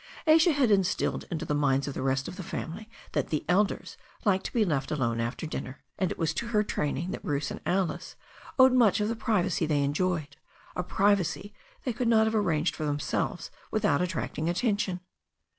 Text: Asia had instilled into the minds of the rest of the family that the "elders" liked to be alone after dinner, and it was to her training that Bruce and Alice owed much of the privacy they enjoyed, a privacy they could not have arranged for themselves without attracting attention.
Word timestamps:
Asia 0.25 0.51
had 0.51 0.71
instilled 0.71 1.25
into 1.29 1.45
the 1.45 1.53
minds 1.53 1.87
of 1.87 1.93
the 1.93 2.01
rest 2.01 2.27
of 2.27 2.35
the 2.35 2.41
family 2.41 2.89
that 3.11 3.27
the 3.29 3.45
"elders" 3.47 3.97
liked 4.25 4.47
to 4.47 4.51
be 4.51 4.63
alone 4.63 5.19
after 5.19 5.45
dinner, 5.45 5.83
and 5.99 6.09
it 6.11 6.17
was 6.17 6.33
to 6.33 6.47
her 6.47 6.63
training 6.63 7.11
that 7.11 7.21
Bruce 7.21 7.51
and 7.51 7.61
Alice 7.67 8.15
owed 8.57 8.73
much 8.73 8.99
of 8.99 9.09
the 9.09 9.15
privacy 9.15 9.67
they 9.67 9.83
enjoyed, 9.83 10.37
a 10.75 10.81
privacy 10.81 11.53
they 11.83 11.93
could 11.93 12.07
not 12.07 12.25
have 12.25 12.33
arranged 12.33 12.75
for 12.75 12.83
themselves 12.83 13.51
without 13.69 14.01
attracting 14.01 14.49
attention. 14.49 15.01